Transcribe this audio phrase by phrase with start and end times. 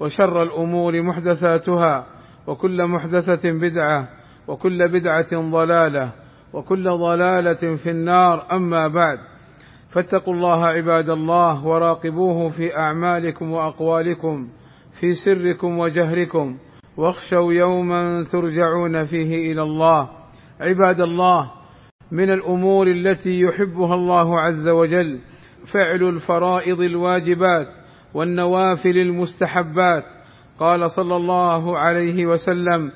[0.00, 2.06] وشر الأمور محدثاتها
[2.46, 4.08] وكل محدثة بدعة
[4.48, 6.12] وكل بدعة ضلالة
[6.52, 8.46] وكل ضلالة في النار.
[8.52, 9.18] أما بعد
[9.88, 14.48] فاتقوا الله عباد الله وراقبوه في أعمالكم وأقوالكم
[15.00, 16.58] في سركم وجهركم
[16.96, 20.10] واخشوا يوما ترجعون فيه إلى الله.
[20.60, 21.50] عباد الله
[22.12, 25.20] من الأمور التي يحبها الله عز وجل
[25.66, 27.66] فعل الفرائض الواجبات
[28.14, 30.04] والنوافل المستحبات.
[30.58, 32.92] قال صلى الله عليه وسلم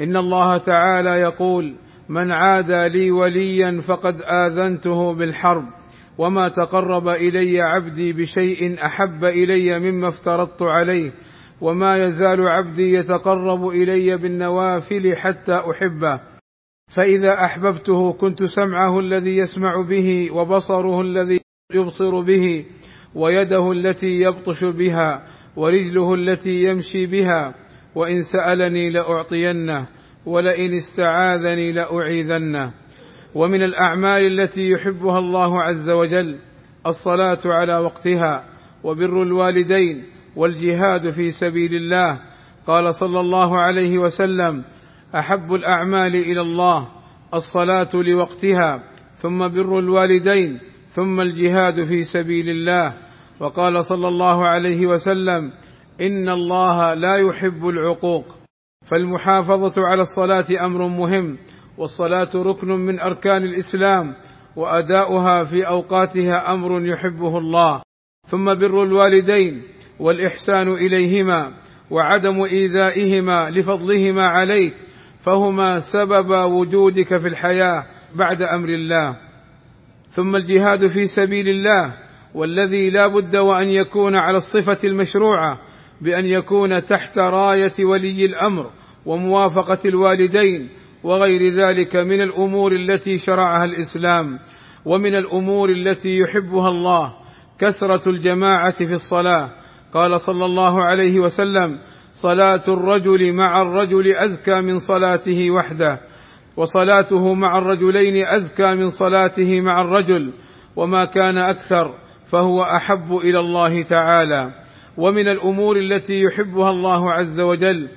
[0.00, 1.74] إن الله تعالى يقول
[2.08, 5.64] من عادى لي وليا فقد آذنته بالحرب
[6.18, 11.12] وما تقرب إلي عبدي بشيء أحب إلي مما افترضت عليه
[11.60, 16.20] وما يزال عبدي يتقرب إلي بالنوافل حتى أحبه.
[16.96, 21.40] فإذا أحببته كنت سمعه الذي يسمع به وبصره الذي
[21.74, 22.64] يبصر به
[23.16, 27.54] ويده التي يبطش بها ورجله التي يمشي بها
[27.94, 29.86] وإن سألني لأعطينه
[30.26, 32.72] ولئن استعاذني لأعيذنه.
[33.34, 36.38] ومن الأعمال التي يحبها الله عز وجل
[36.86, 38.44] الصلاة على وقتها
[38.84, 40.04] وبر الوالدين
[40.36, 42.20] والجهاد في سبيل الله.
[42.66, 44.64] قال صلى الله عليه وسلم
[45.14, 46.88] أحب الأعمال إلى الله
[47.34, 48.82] الصلاة لوقتها
[49.14, 53.05] ثم بر الوالدين ثم الجهاد في سبيل الله.
[53.40, 55.52] وقال صلى الله عليه وسلم
[56.00, 58.24] إن الله لا يحب العقوق
[58.90, 61.38] فالمحافظة على الصلاة أمر مهم
[61.78, 64.14] والصلاة ركن من أركان الإسلام
[64.56, 67.82] وأداؤها في أوقاتها أمر يحبه الله.
[68.26, 69.62] ثم بر الوالدين
[70.00, 71.52] والإحسان إليهما
[71.90, 74.74] وعدم إيذائهما لفضلهما عليك
[75.20, 77.84] فهما سبب وجودك في الحياة
[78.14, 79.16] بعد أمر الله.
[80.08, 82.05] ثم الجهاد في سبيل الله
[82.36, 85.58] والذي لا بد وأن يكون على الصفة المشروعة
[86.00, 88.70] بأن يكون تحت راية ولي الأمر
[89.06, 90.68] وموافقة الوالدين
[91.04, 94.38] وغير ذلك من الأمور التي شرعها الإسلام
[94.84, 97.12] ومن الأمور التي يحبها الله.
[97.58, 99.50] كثرة الجماعة في الصلاة.
[99.94, 101.78] قال صلى الله عليه وسلم
[102.12, 106.00] صلاة الرجل مع الرجل أزكى من صلاته وحده
[106.56, 110.32] وصلاته مع الرجلين أزكى من صلاته مع الرجل
[110.76, 114.50] وما كان أكثر فهو أحب إلى الله تعالى.
[114.98, 117.88] ومن الأمور التي يحبها الله عز وجل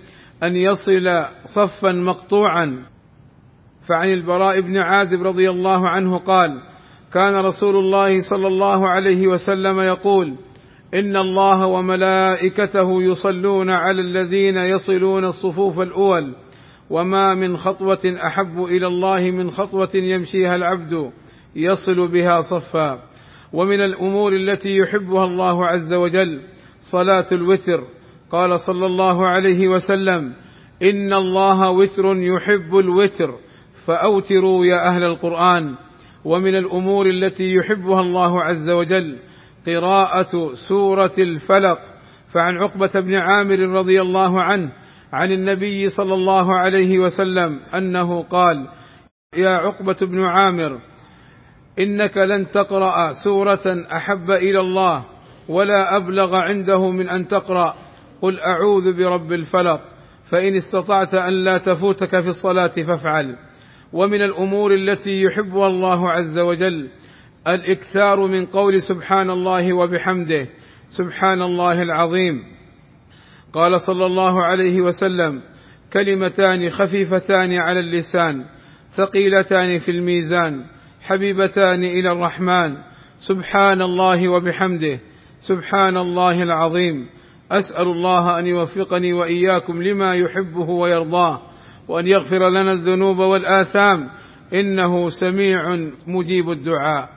[0.43, 2.85] أن يصل صفا مقطوعا.
[3.89, 6.61] فعن البراء بن عازب رضي الله عنه قال
[7.13, 10.35] كان رسول الله صلى الله عليه وسلم يقول
[10.93, 16.35] إن الله وملائكته يصلون على الذين يصلون الصفوف الأول.
[16.89, 21.11] وما من خطوة أحب إلى الله من خطوة يمشيها العبد
[21.55, 23.08] يصل بها صفا.
[23.53, 26.41] ومن الأمور التي يحبها الله عز وجل
[26.81, 27.87] صلاة الوتر.
[28.31, 30.33] قال صلى الله عليه وسلم
[30.83, 33.39] إن الله وتر يحب الوتر
[33.85, 35.75] فأوتروا يا أهل القرآن.
[36.25, 39.19] ومن الأمور التي يحبها الله عز وجل
[39.67, 41.79] قراءة سورة الفلق.
[42.33, 44.71] فعن عقبة بن عامر رضي الله عنه
[45.13, 48.67] عن النبي صلى الله عليه وسلم أنه قال
[49.37, 50.79] يا عقبة بن عامر
[51.79, 55.05] إنك لن تقرأ سورة أحب إلى الله
[55.49, 57.75] ولا أبلغ عنده من أن تقرأ.
[58.21, 59.81] قل أعوذ برب الفلق
[60.31, 63.35] فإن استطعت أن لا تفوتك في الصلاة فافعل.
[63.93, 66.89] ومن الأمور التي يحبها الله عز وجل
[67.47, 70.47] الإكثار من قول سبحان الله وبحمده
[70.89, 72.43] سبحان الله العظيم.
[73.53, 75.41] قال صلى الله عليه وسلم
[75.93, 78.45] كلمتان خفيفتان على اللسان
[78.91, 80.65] ثقيلتان في الميزان
[81.09, 82.77] حبيبتان إلى الرحمن.
[83.19, 84.99] سبحان الله وبحمده.
[85.39, 87.09] سبحان الله العظيم.
[87.51, 91.41] أسأل الله أن يوفقني وإياكم لما يحبه ويرضاه
[91.87, 94.09] وأن يغفر لنا الذنوب والآثام.
[94.53, 97.09] إنه سميع مجيب الدعاء.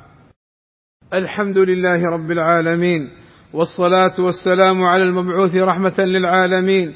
[1.15, 3.11] الحمد لله رب العالمين
[3.53, 6.95] والصلاة والسلام على المبعوث رحمة للعالمين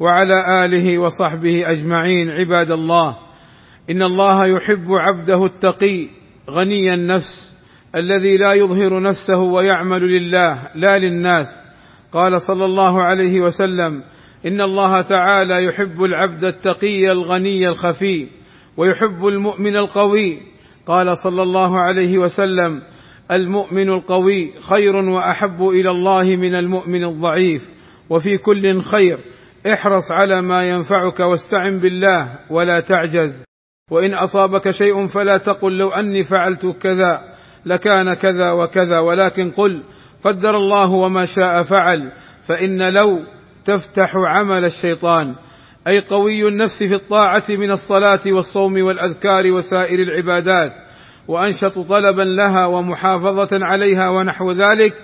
[0.00, 2.30] وعلى آله وصحبه أجمعين.
[2.30, 3.16] عباد الله
[3.90, 6.15] إن الله يحب عبده التقي
[6.50, 7.56] غني النفس
[7.94, 11.66] الذي لا يظهر نفسه ويعمل لله لا للناس.
[12.12, 14.02] قال صلى الله عليه وسلم
[14.46, 18.28] إن الله تعالى يحب العبد التقي الغني الخفي
[18.76, 20.40] ويحب المؤمن القوي.
[20.86, 22.82] قال صلى الله عليه وسلم
[23.30, 27.62] المؤمن القوي خير وأحب إلى الله من المؤمن الضعيف.
[28.10, 29.18] وفي كل خير
[29.72, 33.45] احرص على ما ينفعك واستعن بالله ولا تعجز.
[33.90, 37.20] وإن أصابك شيء فلا تقل لو أني فعلت كذا
[37.66, 39.82] لكان كذا وكذا ولكن قل
[40.24, 42.12] قدر الله وما شاء فعل
[42.48, 43.20] فإن لو
[43.64, 45.34] تفتح عمل الشيطان
[45.88, 50.72] أي قوي النفس في الطاعة من الصلاة والصوم والأذكار وسائر العبادات
[51.28, 54.94] وأنشط طلبا لها ومحافظة عليها ونحو ذلك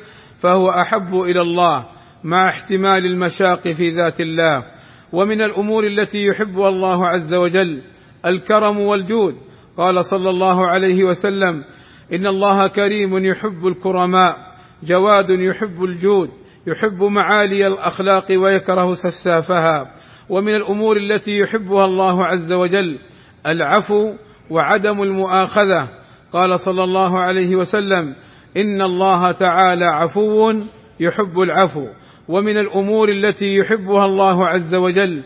[0.40, 1.87] فهو أحب إلى الله
[2.25, 4.64] مع احتمال المشاق في ذات الله.
[5.12, 7.82] ومن الأمور التي يحبها الله عز وجل
[8.27, 9.35] الكرم والجود.
[9.77, 11.65] قال صلى الله عليه وسلم
[12.13, 14.37] إن الله كريم يحب الكرماء
[14.83, 16.31] جواد يحب الجود
[16.67, 19.95] يحب معالي الأخلاق ويكره سفسافها.
[20.29, 22.99] ومن الأمور التي يحبها الله عز وجل
[23.47, 24.15] العفو
[24.51, 25.89] وعدم المؤاخذة.
[26.33, 28.15] قال صلى الله عليه وسلم
[28.57, 30.53] إن الله تعالى عفو
[31.01, 31.87] يحب العفو.
[32.29, 35.25] ومن الأمور التي يحبها الله عز وجل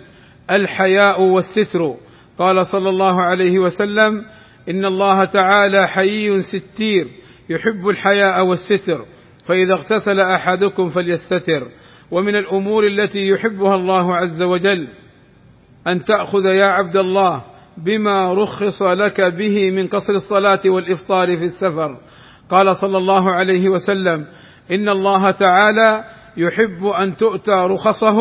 [0.50, 1.94] الحياء والستر.
[2.38, 4.24] قال صلى الله عليه وسلم
[4.68, 7.08] إن الله تعالى حيي ستير
[7.50, 9.04] يحب الحياء والستر
[9.48, 11.68] فإذا اغتسل أحدكم فليستتر.
[12.10, 14.88] ومن الأمور التي يحبها الله عز وجل
[15.86, 17.44] أن تأخذ يا عبد الله
[17.76, 22.00] بما رخص لك به من قصر الصلاة والإفطار في السفر.
[22.50, 24.26] قال صلى الله عليه وسلم
[24.70, 26.04] إن الله تعالى
[26.36, 28.16] يحب أن تؤتى رخصه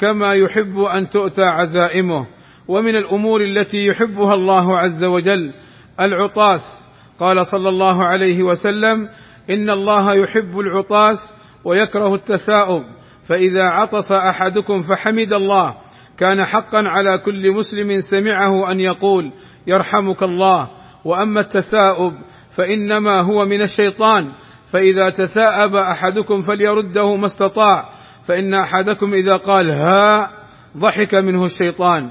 [0.00, 2.26] كما يحب أن تؤتى عزائمه.
[2.68, 5.52] ومن الأمور التي يحبها الله عز وجل
[6.00, 6.88] العطاس.
[7.20, 9.08] قال صلى الله عليه وسلم
[9.50, 12.82] إن الله يحب العطاس ويكره التثاؤب
[13.28, 15.74] فإذا عطس أحدكم فحمد الله
[16.18, 19.32] كان حقا على كل مسلم سمعه أن يقول
[19.66, 20.70] يرحمك الله.
[21.04, 22.12] وأما التثاؤب
[22.50, 24.32] فإنما هو من الشيطان
[24.72, 27.88] فإذا تثاءب أحدكم فليرده ما استطاع
[28.26, 30.30] فإن أحدكم إذا قال ها
[30.76, 32.10] ضحك منه الشيطان.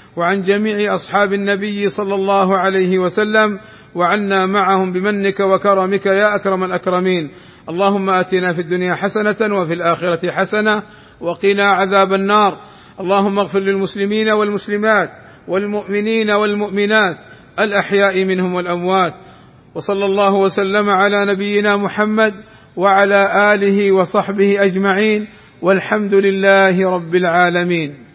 [0.17, 3.59] وعن جميع أصحاب النبي صلى الله عليه وسلم
[3.95, 7.31] وعنا معهم بمنك وكرمك يا أكرم الأكرمين.
[7.69, 10.83] اللهم آتنا في الدنيا حسنة وفي الآخرة حسنة
[11.21, 12.57] وقنا عذاب النار.
[12.99, 15.09] اللهم اغفر للمسلمين والمسلمات
[15.47, 17.15] والمؤمنين والمؤمنات
[17.59, 19.13] الأحياء منهم والأموات.
[19.75, 22.33] وصلى الله وسلم على نبينا محمد
[22.75, 25.27] وعلى آله وصحبه أجمعين.
[25.61, 28.10] والحمد لله رب العالمين.